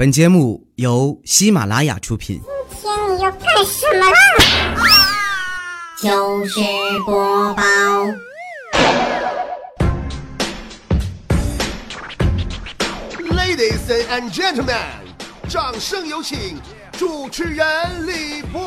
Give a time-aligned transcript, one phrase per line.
[0.00, 2.40] 本节目由喜马拉雅出品。
[2.70, 4.16] 今天你要干什么啦？
[6.02, 6.58] 就是
[7.04, 7.62] 播报
[13.18, 14.78] ，Ladies and gentlemen，
[15.50, 16.58] 掌声有请
[16.92, 18.58] 主持人李波。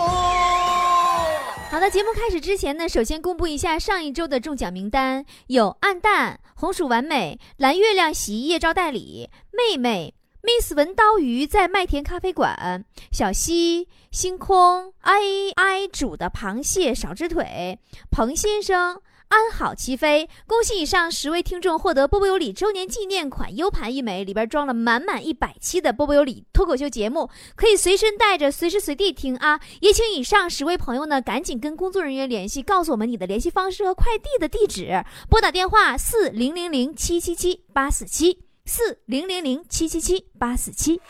[1.72, 10.14] 好的，节目开始之前呢，首先公布一下上一周的中奖名单：有暗淡、红薯完美、蓝月亮洗衣液招代理、妹妹、
[10.44, 12.84] Miss 文刀鱼在麦田咖啡馆、
[13.14, 17.80] 小溪、星空、I I 煮的螃蟹少只腿、
[18.12, 19.02] 彭先生。
[19.30, 20.30] 安好齐飞！
[20.46, 29.60] 恭喜以上十位听众获得波波有理周年纪念款 U 盘一枚，里边装了满满一百期的波波有理脱口秀节目，可以随身带着，随时随地听啊！
[29.80, 41.02] 也请以上十位朋友呢，赶紧跟工作人员联系，告诉我们你的联系方式和快递的地址，拨打电话四零零零七七七八四七四零零零七七七八四七。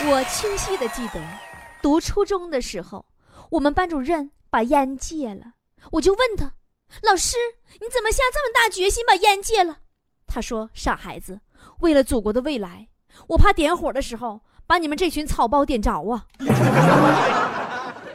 [0.00, 1.20] 我清晰的记得，
[1.82, 3.04] 读初中的时候。
[3.50, 5.52] 我们班主任把烟戒了，
[5.92, 6.52] 我就问他
[7.02, 7.36] ：“老师，
[7.80, 9.78] 你怎么下这么大决心把烟戒了？”
[10.28, 11.40] 他说：“傻孩子，
[11.80, 12.88] 为了祖国的未来，
[13.28, 16.26] 我怕点火的时候把你们这群草包点着啊！”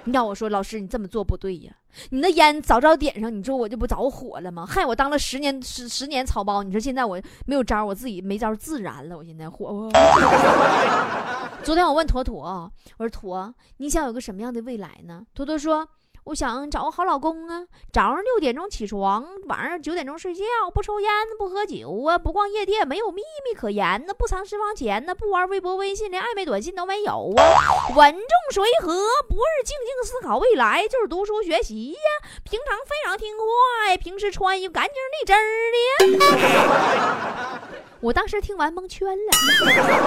[0.06, 1.72] 你让我说，老师，你这么做不对呀！
[2.10, 4.66] 你那烟早早点上，你说我这不着火了吗？
[4.66, 9.90] 害我当了十年十十年草包，你说现在我没有招，我自己没招自燃了，我现在火。
[11.64, 15.24] 昨天我问坨坨，我说坨，你想有个什么样的未来呢？
[15.34, 15.88] 坨坨说，
[16.26, 20.44] 我想找个好老公啊，早上六点钟起床，晚上九点钟睡觉，
[20.74, 28.88] 不抽烟，不喝酒啊，不逛夜店，没有秘密可言那，不藏私房钱那，不玩微博、微信，连暧昧短信都没有啊，稳重随和，
[29.28, 32.00] 不是静静思考未来，就是读书学习呀，
[32.44, 37.60] 平常非常听话呀，平时穿衣服干净利真的。
[38.04, 39.32] 我当时听完蒙圈了，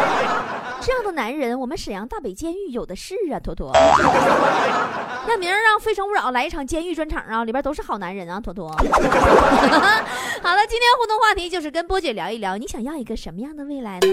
[0.82, 3.72] 这样的男人，我们沈阳大北监狱有的是啊，坨坨。
[5.26, 8.68] 那明儿让《非诚勿扰》来一场监狱专场啊，里边都是好男人啊，坨坨。
[8.76, 8.84] 好
[10.54, 14.08] 了，今天互动话题就是跟波姐聊一聊，你想要一个什么样的未来呢？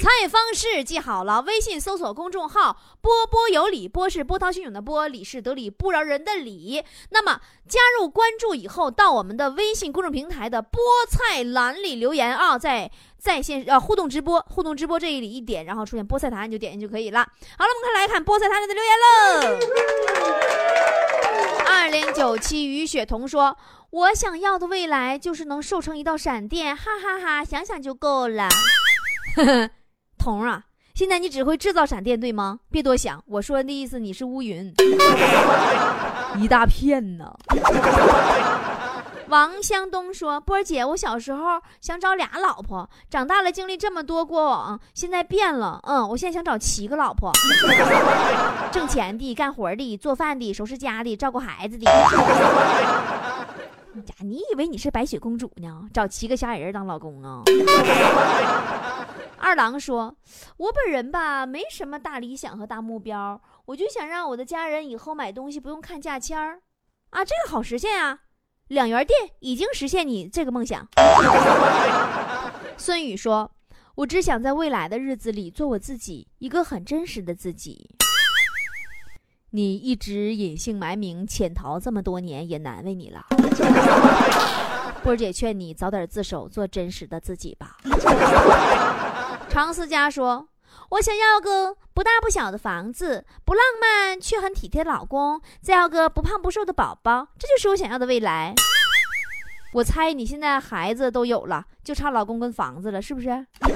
[0.00, 6.82] 参与方式记好了，微信搜索公众号“波波有理”，波是波涛汹涌的波，理是得理不饶人的理。
[7.10, 7.38] 那么
[7.68, 10.78] 加入关注以后，到我们的微信公众平台的菠
[11.10, 12.90] 菜栏里留言啊，在。
[13.18, 17.20] 在线呃互动直播，互动直播这里一点，然后出现菠菜坛，你就点进就可以了。
[17.56, 19.58] 好了，我们快来看菠菜坛里的留言喽。
[21.68, 23.56] 二零九七于雪彤说
[23.90, 28.48] ：“我想要的未来就是能瘦成一道闪电，哈哈哈哈，想想就够了。”
[29.36, 29.70] 呵呵，
[30.18, 30.62] 彤啊，
[30.94, 32.60] 现在你只会制造闪电对吗？
[32.70, 34.72] 别多想，我说的意思你是乌云，
[36.38, 37.34] 一大片呢。
[39.28, 45.78] 王湘东说：“波儿姐，我小时候想找俩老婆，长大了经历这么多过往，现在变了。
[45.84, 47.30] 嗯，我现在想找七个老婆，
[48.72, 51.84] 挣钱的、干活的、做饭的、收拾家的、照顾孩子的。
[51.84, 52.10] 呀，
[54.20, 55.86] 你以为你是白雪公主呢？
[55.92, 57.42] 找七个小矮人当老公啊？”
[59.36, 60.16] 二郎说
[60.56, 66.60] ：“我本人吧，没什么大理想和大目标，我就想让我的家人以后买东西不用看价签儿，
[67.10, 68.20] 啊，这个好实现啊。”
[68.68, 70.86] 两元店已经实现你这个梦想。
[72.76, 73.50] 孙宇说
[73.96, 77.88] ：“我只想在未来的日子里做我自己，一个很真实的自己。
[79.50, 83.24] 你一直隐姓埋名潜逃这么多年，也难为你了。
[85.02, 87.78] 波姐劝你早点自首，做真实的自己吧。
[89.48, 90.46] ”常思佳说
[90.90, 98.54] ：“我想要个不大不小的房子，不浪漫却很体贴的老公，再要个不胖不瘦的宝宝，这就是我想要的未来。
[99.74, 103.46] 我猜你现在孩子都有了，就差老公跟房子了，是不是？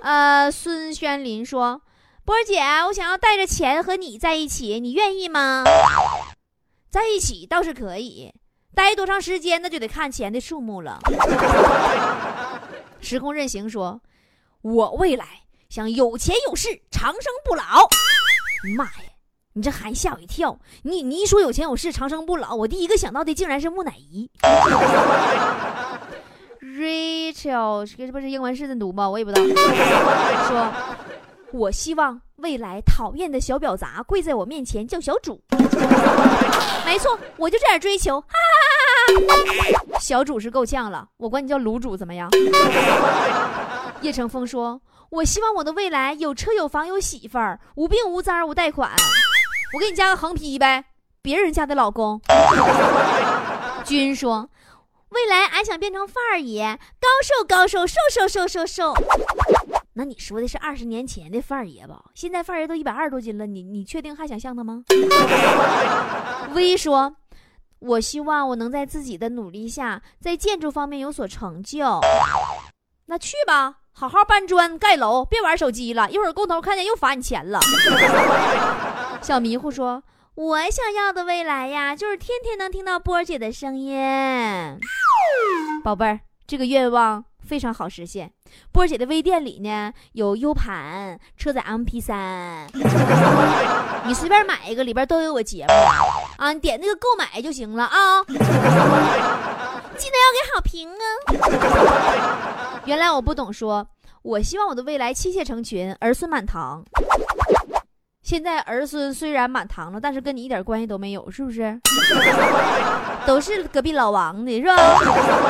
[0.00, 1.82] 呃，孙轩林说
[2.24, 5.64] ：“波儿姐，我想要带着钱和你在一起，你愿意吗？
[6.90, 8.32] 在一起倒是可以，
[8.74, 10.98] 待多长时间那就得看钱的数目了。
[13.02, 14.00] ”时空任行说。
[14.62, 15.24] 我未来
[15.70, 17.88] 想有钱有势，长生不老。
[18.76, 18.92] 妈呀，
[19.54, 20.58] 你这还吓我一跳！
[20.82, 24.30] 你你一说有钱有势，长生不老，我第一个想到的竟然是木乃伊。
[26.60, 29.08] Rachel，这不是英文是这么读吗？
[29.08, 29.62] 我也不知道。
[30.46, 30.70] 说，
[31.52, 35.42] 我希望未来讨厌的小婊砸跪在我面前叫小主。
[36.84, 38.20] 没错，我就这点追求。
[38.20, 38.28] 哈
[39.88, 39.98] 哈！
[40.00, 42.28] 小主是够呛了，我管你叫卤主怎么样？
[44.02, 44.80] 叶成风说
[45.10, 48.90] ：“我希望我的未来有车有房有媳妇儿，无病无灾无贷款。
[49.74, 50.86] 我给你加个横批呗，
[51.20, 52.20] 别人家的老公。
[53.84, 54.48] ”君说
[55.10, 58.94] ：“未来俺想变成范儿爷，高瘦高瘦，瘦瘦瘦瘦瘦。
[59.92, 62.02] 那你说的是二十年前的范儿爷吧？
[62.14, 64.82] 现在范儿爷都一百二十多斤了，你你确定还想像他吗？
[66.54, 67.14] 微说，
[67.80, 72.00] 我希望我能在自己的努力下，在建筑方面有所成就。
[73.06, 76.10] 那去吧，好好搬砖盖楼，别玩手机了。
[76.10, 77.60] 一会儿工头看见又罚你钱了。
[79.20, 80.02] 小迷糊说
[80.34, 83.98] ：“我想要的未来呀，就是天天能听到波儿姐的声音。”
[85.84, 88.32] 宝贝儿，这个愿望非常好实现。
[88.72, 92.66] 波儿姐的微店里呢有 U 盘、车载 MP 三，
[94.06, 95.72] 你随便买一个，里边都有我节目
[96.38, 96.52] 啊。
[96.52, 98.38] 你点那个购买就行了啊， 记
[100.08, 100.96] 得要给好评啊。
[102.86, 103.86] 原来我不懂说，
[104.22, 106.82] 我希望我的未来妻妾成群，儿孙满堂。
[108.22, 111.78] 现在儿孙虽然满堂了，但是跟你一点关系都没有，是不是？
[113.26, 114.76] 都是隔壁老王的，是吧？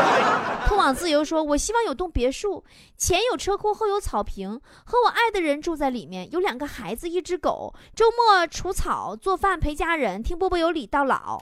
[0.67, 2.65] 通往自由说：“我希望有栋别墅，
[2.97, 7.75] 前有车库，后有草坪，和我爱的人住在里面，有两个孩子，一只狗。
[7.94, 11.38] 周末除草、做饭、陪家人，听波波有理到老。”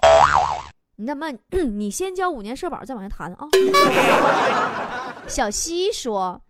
[0.96, 3.46] 你那么， 你先交五年社保，再往下谈啊。
[5.28, 6.40] 小西说：“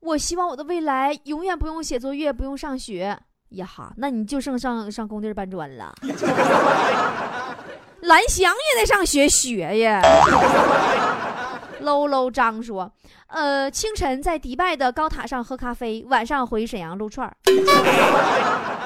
[0.00, 3.18] 我希望我的未来永远不用写作业，不用上学。”
[3.50, 5.94] 呀哈，那你就剩上上工地搬砖了。
[8.02, 10.00] 蓝翔也得上学学呀。
[11.80, 12.92] 喽喽张说
[13.28, 17.30] ：“呃，清晨在迪拜的高塔上喝咖啡，晚上回沈阳撸串。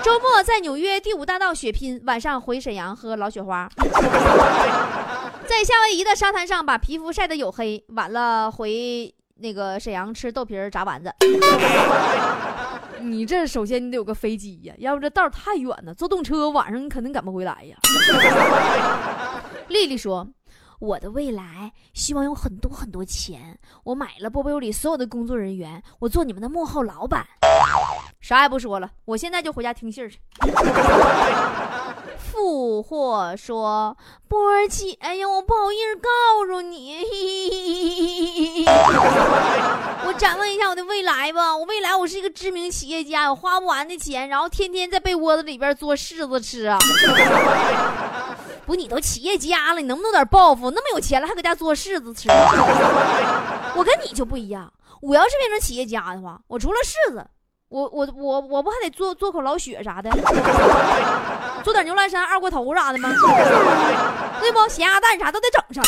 [0.03, 3.69] 周末在纽约第五大道血拼，晚上回沈阳喝老雪花。
[5.46, 11.14] 在夏威夷的沙滩上把皮肤晒得黝黑，晚了回那个沈阳吃豆皮儿炸丸子。
[13.00, 17.76] ”你这首先你得有个飞机呀，要不这道太远了，坐动车晚上你肯定赶不回来呀。
[19.69, 20.26] 丽丽说
[20.81, 27.26] ：“我的未来希望有很多很多钱，我买了波波有里所有的工作人员，我做你们的幕后老板。”
[28.20, 30.19] 啥也不说了，我现在就回家听信儿去。
[32.35, 33.97] 富货说
[34.27, 36.09] ：“波儿姐哎呀，我不好意思告
[36.45, 37.07] 诉你，
[40.05, 41.57] 我展望一下我的未来吧。
[41.57, 46.77] 我未来我是一个知名企业家，有花不完的钱，然后天天在被窝子里边做柿子吃啊。
[48.67, 50.73] 不，你都企业家了，你能不能有点抱负？
[50.73, 52.29] 那么有钱了还搁家做柿子吃？
[53.77, 57.25] 我跟你就不一样，我要是变成企业家的话，我除了柿子。”
[57.71, 60.09] 我我我我不还得做做口老雪啥的，
[61.65, 63.09] 做点牛栏山二锅头啥的吗？
[64.41, 64.69] 对不？
[64.69, 65.83] 咸鸭蛋啥都得整上。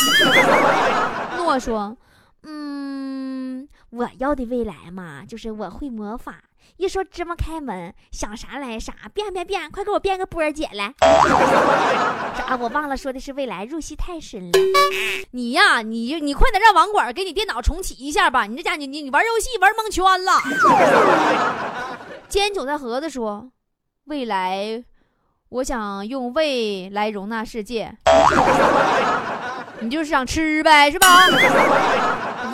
[1.37, 1.95] 诺说
[2.43, 6.39] ：“嗯，我要的未来嘛，就是我会魔法，
[6.77, 10.93] 一说芝麻开门，想啥来啥，变变变，快给我变个波儿姐来。
[12.35, 12.57] 啥？
[12.59, 14.59] 我忘了说的是未来，入戏太深了。
[15.31, 18.45] 你呀，你你快点让网管给你电脑重启一下吧。
[18.45, 20.31] 你这家你你你玩游戏玩蒙圈了。”
[22.27, 23.51] 煎韭菜盒子说
[24.05, 24.83] ：“未来，
[25.49, 27.93] 我想用胃来容纳世界。
[29.79, 31.27] 你就是想吃呗，是吧？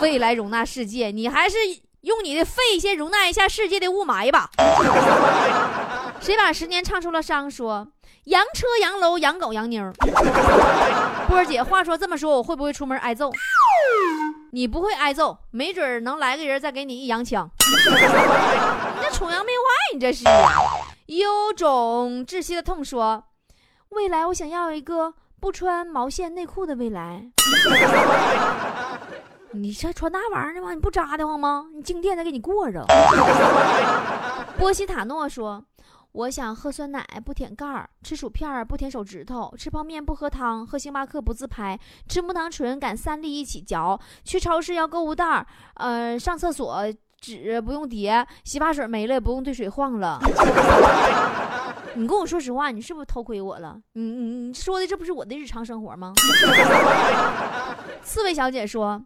[0.00, 1.56] 胃来容纳世界，你还是
[2.02, 4.50] 用你的肺先容纳一下世界的雾霾吧。
[6.20, 7.50] 谁把十年唱出了伤？
[7.50, 7.88] 说
[8.24, 9.92] 洋车、洋楼、洋狗、洋妞。
[11.28, 13.32] 波儿姐，话说这么说，我会不会出门挨揍？
[14.52, 17.50] 你不会挨揍，没准能来个人再给你一洋枪。
[17.58, 20.24] 你这崇洋媚外，你这是
[21.06, 22.84] 有种窒息的痛。
[22.84, 23.24] 说
[23.90, 27.30] 未来，我想要一个不穿毛线内裤的未来。
[29.52, 30.74] 你这穿那玩意儿的吗？
[30.74, 31.66] 你不扎的慌吗？
[31.74, 32.84] 你静电再给你过着。
[34.58, 35.64] 波西塔诺说。
[36.14, 41.76] 我想喝酸奶不舔盖儿，吃薯片儿不舔手指头，吃泡面不喝汤，喝星巴克不自拍，
[42.08, 45.44] 吃木糖醇敢三粒一起嚼，去超市要购物袋儿，
[45.74, 46.84] 呃，上厕所
[47.24, 50.20] 纸不用叠，洗发水没了也不用兑水晃了。
[51.96, 53.80] 你跟我说实话，你是不是偷窥我了？
[53.94, 56.12] 你你你说的这不是我的日常生活吗？
[58.04, 59.02] 刺猬小姐说。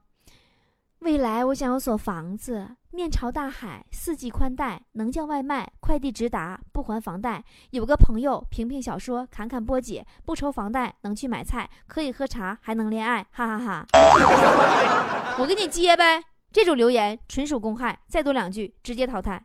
[1.00, 7.44] 未来，我想有所房子，面朝大海，四季宽带，能叫外卖，快递直达，不还房贷。
[7.70, 13.86] 有个朋友，评评小说，侃侃波姐，不愁房贷，能去买菜，可以喝茶，还能恋爱，哈哈哈。
[15.38, 16.20] 我给你接呗，
[16.52, 19.42] 这种留言纯属公害，再多两句直接淘汰。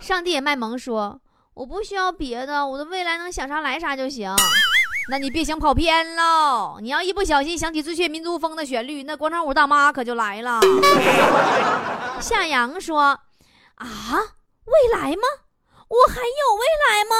[0.00, 1.20] 上帝也卖萌说，
[1.54, 4.34] 我不需要别的，我的未来能想啥来啥就行。
[5.08, 6.78] 那你别想跑偏喽！
[6.80, 10.60] 你要一不小心想起《最炫民族风》的旋律，那广场舞大妈可就来了。
[12.20, 13.18] 夏阳说
[13.76, 13.86] ：“啊，
[14.64, 15.22] 未来吗？
[15.88, 17.14] 我还有未来吗？”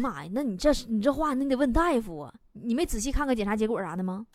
[0.00, 2.32] 妈呀，那你这你这话，你得问大夫啊！
[2.52, 4.26] 你没仔细看看检查结果啥的吗？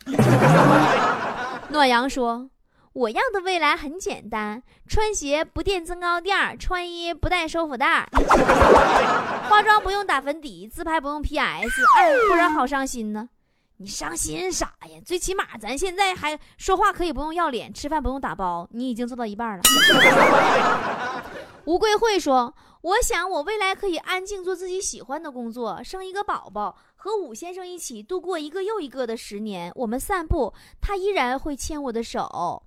[1.70, 2.48] 暖阳说
[2.94, 8.08] ：“我要的未来很简单，穿鞋不垫增高垫，穿衣不带收腹带，
[9.48, 11.82] 化妆不用打粉底，自拍不用 PS。
[11.96, 13.28] 哎，忽然好伤心呢。
[13.76, 14.98] 你伤心啥呀？
[15.04, 19.62] 最起码咱现在还说话可以不用要脸，吃饭不用打包，你已经做到一半了。
[21.66, 32.64] ”吴桂慧说：“我想我未来可以安静做自己喜欢的工作，生一个宝宝。”和武先生一起度过一个又一个的十年，我们散步，他依然会牵我的手。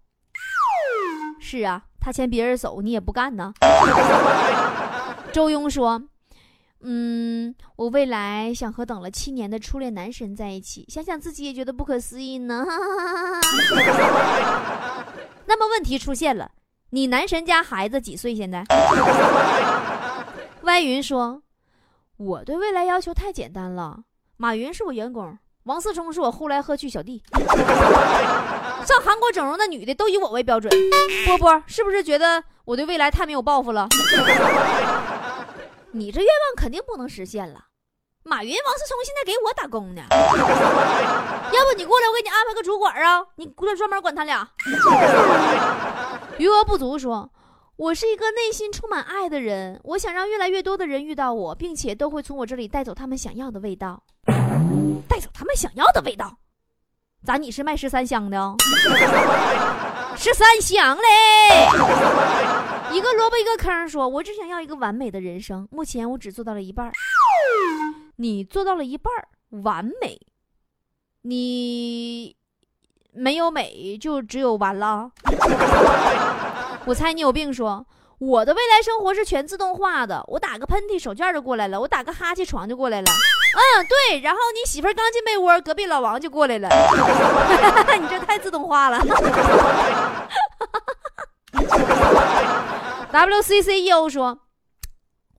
[1.37, 3.53] 是啊，他牵别人手，你也不干呢。
[5.33, 6.01] 周庸说
[6.79, 12.65] ：“嗯，我未来想和等了七年的初恋男神在一起，想想自己也觉得不可思议呢。
[15.45, 16.49] 那么问题出现了，
[16.91, 18.33] 你男神家孩子几岁？
[18.33, 18.63] 现在？
[20.63, 21.43] 歪云说
[22.15, 24.03] ：“我对未来要求太简单了。”
[24.41, 27.21] 马云是我员工，王思聪是我呼来喝去小弟。
[27.31, 30.73] 上韩国整容的女的都以我为标准。
[31.27, 33.87] 波波是不是觉得我对未来太没有抱负了？
[35.91, 37.65] 你这愿望肯定不能实现了。
[38.23, 44.49] 马云、王思聪现在给我打工呢，要不你过来，我给你安排个主管啊，你过来专门管他俩。
[46.39, 47.29] 余额不足说。
[47.77, 54.03] 我是一个内心充满爱的人，我想让越来越多的人遇到我，并且都会从我这里带走他们想要的味道，
[55.07, 56.37] 带走他们想要的味道。
[57.25, 57.37] 咋？
[57.37, 58.55] 你是卖十三香的？
[60.17, 61.03] 十三香嘞！
[62.91, 66.91] 一个萝卜一个坑，说我只想要一个完美的人生，目前我只做到了一半。
[68.15, 69.13] 你做到了一半，
[69.63, 70.19] 完美？
[71.21, 72.35] 你
[73.13, 75.11] 没有美，就只有完了？
[76.85, 77.53] 我猜你有病。
[77.53, 77.85] 说
[78.17, 83.11] 我的未来生活是全自动化的，我打个喷嚏手绢就过来了，我打个哈欠床就过来了。
[83.53, 84.19] 嗯，对。
[84.21, 86.69] 然后你媳妇刚进被窝，隔壁老王就过来了。
[87.99, 88.99] 你这太自动化了。
[93.11, 94.39] WCCEO 说，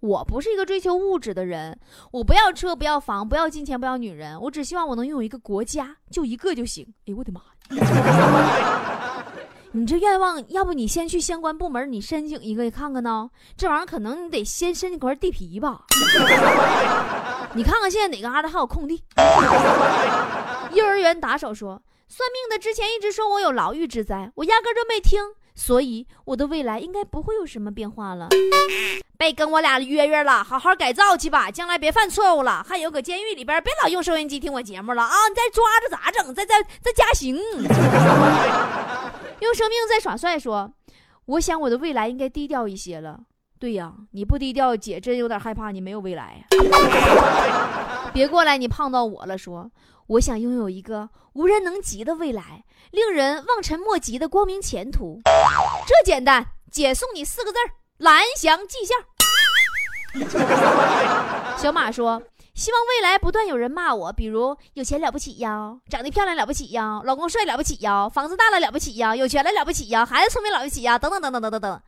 [0.00, 1.78] 我不是一个追求物质的人，
[2.11, 6.87] 我不要车，不要房，不要金钱，不要女人，我只希望我能拥有一个国家，就一个就行。
[7.07, 7.40] 哎呦我的妈
[7.76, 7.87] 呀！
[9.75, 13.31] 你这愿望，要不你先去相关部门，你申请一个看看呢？
[13.57, 15.87] 这玩意儿可能你得先申请块地皮吧。
[17.55, 19.03] 你看看现在哪个旮瘩还有空地？
[20.73, 25.21] 幼儿园打手说，算命的之前一直说我有牢狱之灾，我压根就没听，
[25.55, 28.31] 所以我的未来应该不会有什么变化了。
[29.19, 32.65] 别跟我俩约约了，好好改造去吧，将来别犯错误了。
[32.67, 35.15] 还有搁监狱里边，别老用收音机听我节目了啊！
[35.29, 36.35] 你再抓着咋整？
[36.35, 37.37] 再再再加刑。
[39.41, 40.73] 用生命在耍帅，说
[41.27, 43.21] ：“我想我的未来应该低调一些了。”
[43.62, 46.45] 对呀，你不低调，姐真有点害怕你没有未来。
[48.12, 49.38] 别过来，你胖到我了。
[49.38, 49.71] 说
[50.09, 55.21] ：“我想拥有一个无人能及的未来，令人望尘莫及的光明前途。”
[55.87, 58.97] 这简单，姐送你四个字儿：蓝翔技校。
[61.57, 62.21] 小马说。
[62.54, 71.81] 希望未来不断有人骂我，比如有钱了不起呀，长得漂亮了不起呀，老公帅了不起呀，房子大了了不起呀，有钱了了不起呀，孩子聪明了不起呀，等等等等等等等。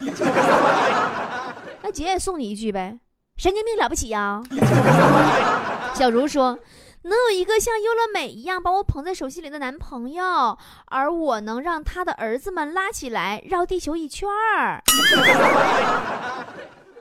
[1.82, 2.98] 那姐也送你一句呗，
[3.36, 4.42] 神经病了不起呀。
[5.94, 6.58] 小茹说，
[7.02, 14.82] 能有一个像优乐美一样把我捧在手心里的男朋友，而我能让他的儿子们拉起来绕地球一圈儿。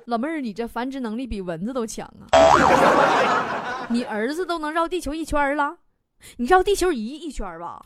[0.06, 3.86] 老妹儿，你这繁殖能力比蚊子都强啊！
[3.88, 5.78] 你儿子都能绕地球一圈了，
[6.36, 7.80] 你绕地球一一圈吧？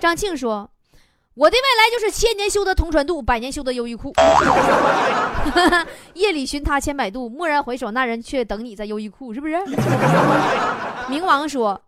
[0.00, 0.68] 张庆说
[1.34, 4.12] ：“我的未来就是千年修得同船渡，百年修得优衣库。
[6.14, 9.54] 夜里寻他千百度，蓦然回首，那人却等你在优衣库，是不是？”
[11.10, 11.80] 冥王说：“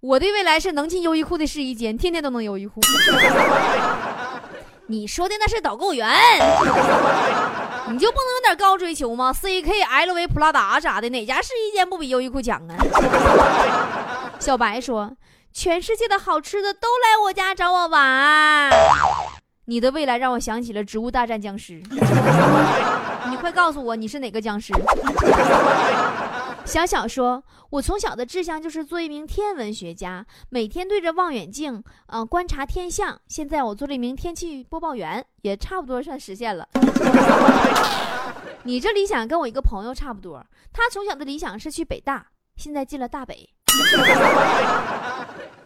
[0.00, 2.80] 我的未来是能进优衣库的试衣间，天天都能优衣库。”
[4.86, 6.08] 你说的那是导购员，
[7.90, 12.76] 你就不能有点高追求吗？C K L V 普拉达啥的，哪家试衣间不比优衣库强啊？
[14.40, 15.12] 小白说
[15.54, 18.70] ：“全世界的好吃的都来我家找我玩。”
[19.66, 21.80] 你的未来让我想起了《植物大战僵尸》，
[23.30, 24.74] 你快告诉我你是哪个僵尸？
[26.66, 33.18] 小小说：“我从小的志向就是做一名天文学家，每天对着望远镜，嗯，观察天象。
[33.28, 36.68] 现在我做了一名天气播报员，也差不多算实现了。
[38.64, 43.48] 你这理想跟我一个朋友差不多，他从小的理想是去北大，现在进了大北。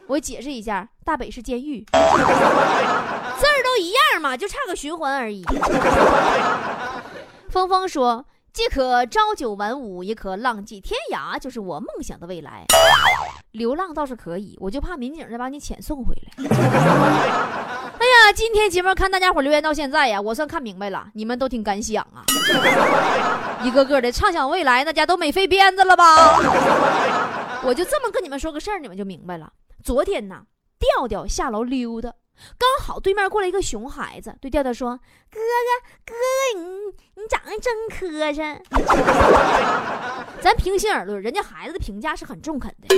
[0.09, 5.45] 我解释一下，大北是监狱，字儿都一样嘛，就差个循环而已。
[7.51, 8.25] ”峰峰说。
[8.51, 12.65] 既可朝九晚五，也可浪迹天涯，就是我梦想的未来。
[13.53, 16.33] 流浪倒是可以，我就怕民警再把你遣送回来。
[16.51, 22.25] 哎呀，今天节目看大家伙留言到现在呀，我算看明白了，你们都挺敢想啊，
[23.63, 26.41] 一个个的畅想未来，那家都美飞鞭子了吧？
[27.63, 29.49] 我就这么跟你们说个事儿，你们就明白了。
[29.83, 30.47] 昨天呢，
[30.79, 32.15] 调调下楼溜达。
[32.57, 34.97] 刚好对面过来一个熊孩子，对调调说
[35.29, 35.45] ：“哥哥，
[36.07, 38.61] 哥哥，你你长得真磕碜。
[40.41, 42.87] ”咱平心而论，人家孩子的评价是很中肯的，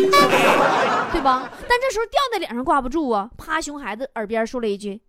[1.11, 1.51] 对吧？
[1.67, 5.01] 但这时候调调脸上挂不住啊，趴熊孩子耳边说了一句：“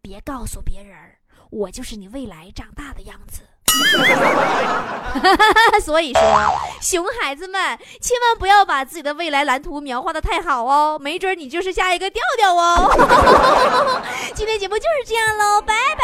[0.00, 0.96] 别告诉别人，
[1.50, 3.42] 我就是你未来长大的样子。”
[5.84, 6.20] 所以说，
[6.80, 14.02] 熊孩子们千万不要把自己的未来蓝图描画的太好哦，没准你就是下一个调调哦。
[14.34, 16.03] 今天节目就是这样喽，拜拜。